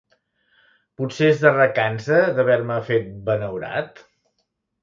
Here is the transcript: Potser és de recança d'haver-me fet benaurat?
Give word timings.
Potser 1.01 1.27
és 1.33 1.43
de 1.43 1.51
recança 1.57 2.19
d'haver-me 2.39 2.81
fet 2.91 3.15
benaurat? 3.29 4.03